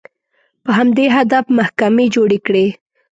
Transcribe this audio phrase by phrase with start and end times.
[0.63, 2.65] په همدې هدف محکمې جوړې کړې